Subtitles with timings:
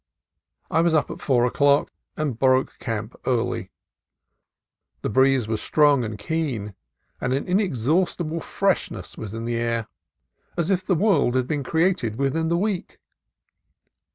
[0.71, 3.69] I was up at four o'clock, and broke camp early.
[5.03, 6.73] The breeze was strong and keen,
[7.21, 9.85] and an inexhaust ible freshness was in the air,
[10.57, 12.97] as if the world had been created within the week.